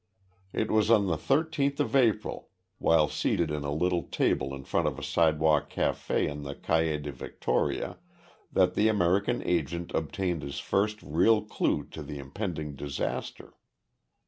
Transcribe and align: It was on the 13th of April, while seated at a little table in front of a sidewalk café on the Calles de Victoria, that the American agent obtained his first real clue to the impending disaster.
It 0.51 0.71
was 0.71 0.89
on 0.89 1.05
the 1.05 1.15
13th 1.15 1.79
of 1.79 1.95
April, 1.95 2.49
while 2.79 3.07
seated 3.07 3.51
at 3.51 3.61
a 3.61 3.69
little 3.69 4.01
table 4.01 4.51
in 4.51 4.63
front 4.63 4.87
of 4.87 4.97
a 4.97 5.03
sidewalk 5.03 5.69
café 5.71 6.27
on 6.27 6.41
the 6.41 6.55
Calles 6.55 7.03
de 7.03 7.11
Victoria, 7.11 7.99
that 8.51 8.73
the 8.73 8.87
American 8.87 9.43
agent 9.43 9.93
obtained 9.93 10.41
his 10.41 10.57
first 10.57 11.03
real 11.03 11.43
clue 11.43 11.83
to 11.89 12.01
the 12.01 12.17
impending 12.17 12.75
disaster. 12.75 13.53